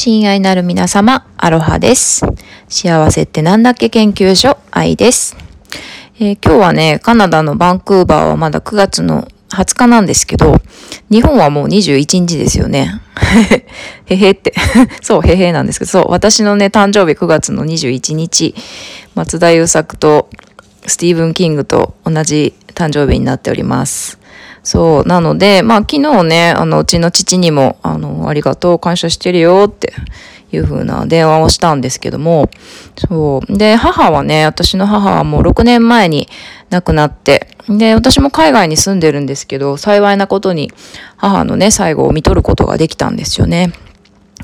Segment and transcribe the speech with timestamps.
[0.00, 2.24] 親愛なる皆様、アロハです。
[2.68, 5.36] 幸せってなんだっけ研究所、愛です、
[6.20, 10.54] えー今日はね、カナダのバンクーバーはまだ9月の20日なんですけど、
[11.10, 13.00] 日本はもう21日ですよね。
[14.06, 14.54] へへって。
[15.02, 18.54] そう、へへなんですけど、そう、私のね、誕生日9月の21日、
[19.16, 20.30] 松田優作と
[20.86, 24.17] スティーブン・キングと同じ誕生日になっております。
[24.68, 25.08] そう。
[25.08, 29.94] なので、まあ昨日ね、あの、うちの父にも、あの、ありがとう、感謝してるよって
[30.52, 32.50] いう風な電話をしたんですけども、
[33.08, 33.56] そう。
[33.56, 36.28] で、母はね、私の母はもう6年前に
[36.68, 40.70] 亡くなって、で、私も海外に住んでるんですけど、幸いなことに
[41.16, 43.72] 母のね、最後を見とることができたんですよね。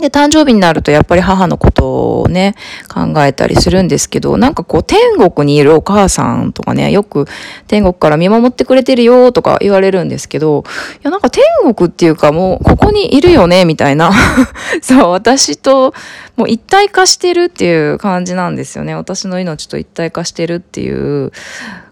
[0.00, 2.56] で、誕生日になるとやっぱり母のことをね、
[2.92, 7.26] 考えたりするんですけど、なんかこう天国にいるお母さんとかね、よく
[7.68, 10.64] 天国から見守ってくれてるよとか言われるんですけど、
[10.96, 11.44] いやなんか天
[11.74, 14.10] 国っていうかもうここにいるよね、みたいな。
[14.82, 15.94] そう、私と
[16.36, 18.96] もう一体化してるっていう感じなんですよね。
[18.96, 21.30] 私の命と一体化してるっていう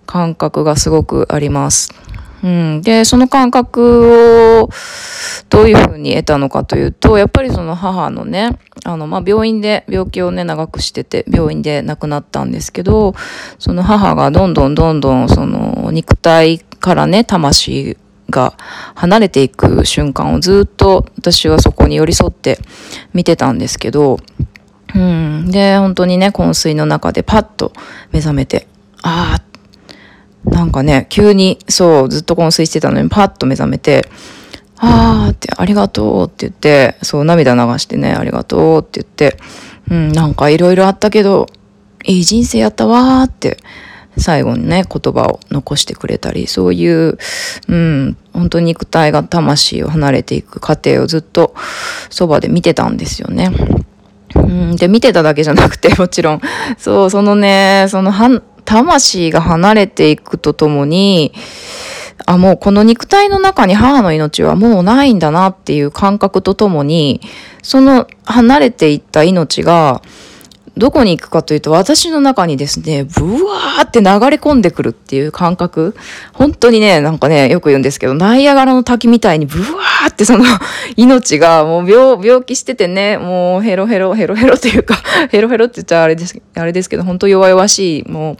[0.06, 2.01] 感覚がすごくあります。
[2.42, 4.68] うん、で、その感覚を
[5.48, 13.14] どういうふうに得たのかというと、やっぱりその母のね、あの、まあ、病院で、病気をね、長くしてて、病院で亡くなったんですけど、
[13.58, 17.96] その母がどんどんどんどん、その、肉体からね、魂
[18.28, 18.54] が
[18.96, 22.58] 離れていく瞬間をずっと私はそこに寄り添って
[23.12, 24.18] 見てたんですけど、
[24.94, 27.72] うん、で、本当にね、昏睡の中でパッと
[28.10, 28.66] 目覚めて、
[29.02, 29.51] ああ、
[30.44, 34.08] なんかね、急に、そう、ずっと昏睡してたのに、パッと目覚めて、
[34.76, 39.38] あーって、ありがとうって言って、そう、涙流してね、ありがとうって言って、
[39.90, 41.46] うん、なんかいろいろあったけど、
[42.04, 43.58] いい人生やったわーって、
[44.18, 47.18] 最後にね、言葉を残してくれたり、そういう、
[47.68, 51.54] うん、本当に肉体が魂を離れていく過程をずっと
[52.10, 53.50] そばで見てたんですよね。
[54.34, 56.40] うん、で、見てただけじゃなくて、もちろん、
[56.78, 61.32] そう、そのね、そのはん、魂が離れていくとともに、
[62.26, 67.20] あ、もうこの肉体の中に母の命はもうないんだなっていう感覚とともに、
[67.62, 70.02] その離れていった命が、
[70.76, 75.94] どこに行くかというと、私の中にですね、ブワーって流れ込んでくるっていう感覚。
[76.32, 80.44] 本当にね、なんかね、よく言うんですけど、ナイアガラの滝みたいにブワーってその
[80.96, 84.96] 命がもう病、病気しててね、もうヘロヘロ、ヘロヘロというか、
[85.30, 88.38] ヘロヘロって言っちゃあれです、あれですけど、本当弱々しい、も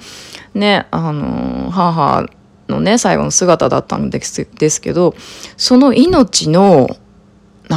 [0.54, 2.26] う、ね、あの、母
[2.68, 5.14] のね、最後の姿だったんですですけど、
[5.58, 6.96] その命の、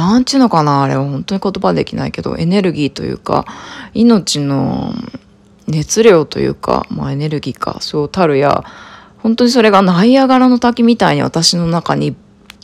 [0.00, 3.46] なんていうのかなあれは本当に言葉できないけどエネルギーというか
[3.94, 4.92] 命の
[5.66, 8.64] 熱量というか、まあ、エネルギーかそうたるや
[9.18, 12.14] 本当にそれがナイアガラの滝みたいに私の中に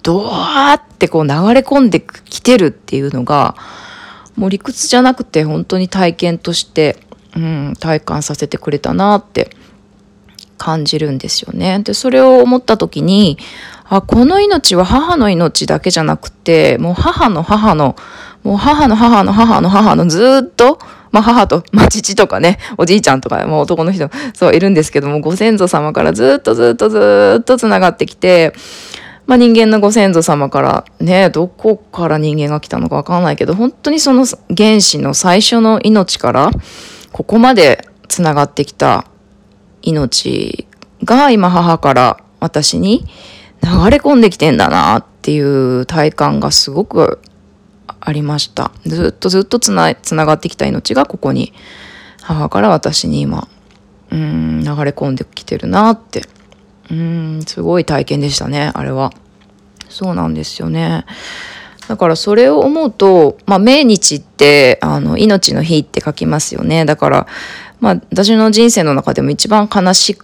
[0.02, 3.56] ドワーってこう流れ込んできてるっていうのが
[4.36, 6.98] もう理屈じゃなくて本当に体験として、
[7.34, 9.56] うん、体感させてくれたなって
[10.58, 11.80] 感じるんですよね。
[11.80, 13.38] で、それを思った時に、
[13.98, 17.94] あ、この命は母の命だけじゃなくて、もう母の母の、
[18.42, 20.78] もう母の母の母の母のずっと、
[21.10, 28.54] まあ母と、まあ父とかね、おじいちゃんとか、もう男の人、そういるんですけども、ご先祖様からずっとずっとずっと繋がってきて、
[29.26, 34.24] まあ人間のご先祖様からね、どこから人間が来たのかわかんないけど、本当にその
[34.56, 36.50] 原始の最初の命から、
[37.12, 39.04] ここまで繋がってきた
[39.82, 40.66] 命
[41.04, 43.04] が今母から私に
[43.62, 47.20] 流れ込んできてんだなっていう体感がすごく
[48.00, 48.72] ありました。
[48.84, 51.52] ずっとずっとつな、つながってきた命がここに
[52.20, 53.48] 母から私に今、
[54.10, 56.22] うん、流れ込んできてるなって。
[56.90, 59.12] うん、すごい体験でしたね、あれは。
[59.88, 61.04] そうなんですよね。
[61.88, 66.84] だからそれを思うと、まあ、命日って、あの、命の日って書きますよね。
[66.84, 67.26] だから、
[67.80, 70.18] まあ、私の人生の中でも一番悲し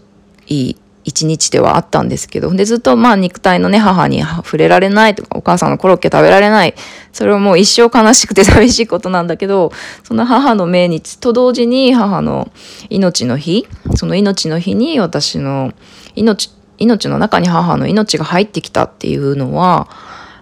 [0.46, 0.76] い
[1.08, 6.74] 一日ではあったんですけど、で、ずっとまあ、肉体のね、母に触れられないとか、お母さんのコロッケ食べられない。
[7.12, 9.72] それはもう一生悲しくて寂しいことなんだけど、
[10.04, 12.52] その母の命日と同時に母の
[12.90, 13.66] 命の日、
[13.96, 15.72] その命の日に私の
[16.14, 19.88] 命、命の中に母の命が入ってきたっていうのは、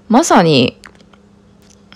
[0.08, 0.80] まさに、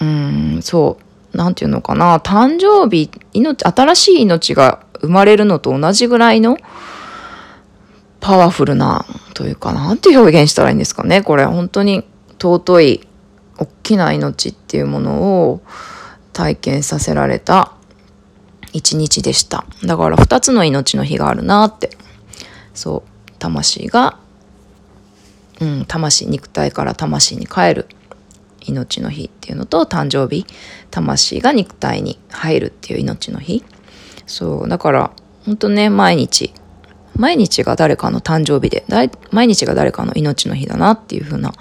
[0.00, 0.96] うん、そ
[1.34, 6.56] う、なんていうのかな、誕生日、命、新しい命が生まれるのと同じぐらいの
[8.20, 11.22] パワフルな、というか、なんて表現したらいいんですかね。
[11.22, 12.04] これ、本当に
[12.38, 13.08] 尊い、
[13.58, 15.62] 大きな命っていうものを
[16.32, 17.72] 体験させられた
[18.72, 19.64] 一日でした。
[19.84, 21.90] だから、二つの命の日があるなって。
[22.74, 24.18] そう、魂が、
[25.60, 27.86] うん、魂、肉体から魂に帰る
[28.66, 30.46] 命の日っていうのと誕生日
[30.90, 33.64] 魂が肉体に入るっていう命の日
[34.26, 35.10] そうだから
[35.44, 36.52] 本当ね毎日
[37.16, 38.84] 毎日が誰かの誕生日で
[39.30, 41.52] 毎日が誰かの命の日だなっていうふうな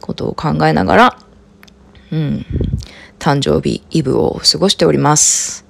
[0.00, 1.18] ことを考えながら
[2.12, 2.46] うん
[3.18, 5.66] 誕生日イブを過ごしております。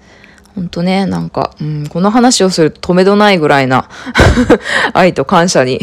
[0.54, 3.88] ほんとね、なんか、うん、この話をすると止めどないぐらいな
[4.92, 5.80] 愛と感謝に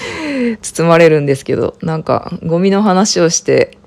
[0.60, 3.78] 包まれるんですけど、なんか、ゴミの話をして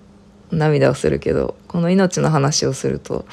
[0.51, 3.25] 涙をするけど、この命の話をすると、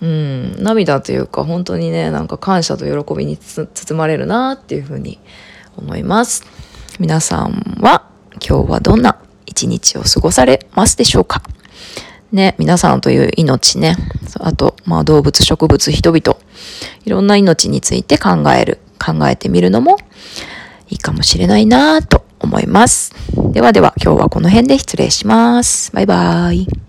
[0.00, 5.18] うん、涙というか、本当にね、なんか感謝と喜びに包まれるなっていうふうに
[5.76, 6.44] 思います。
[6.98, 8.08] 皆さんは
[8.46, 11.42] 今日はどんな一日を過ごされますでしょうか？
[12.32, 13.96] ね、皆さんという命ね、
[14.40, 16.38] あと、まあ動物、植物、人々、
[17.04, 19.96] いろんな命について考える、考えてみるのも
[20.88, 23.14] いいかもしれないなと思います。
[23.52, 25.92] ではでは今日はこの辺で失礼します。
[25.92, 26.85] バイバーイ。